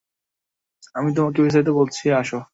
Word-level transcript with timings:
আমি 0.95 1.09
তোমাকে 1.15 1.39
বিস্তারিত 1.41 1.69
বলছি, 1.79 2.05
আসো। 2.13 2.39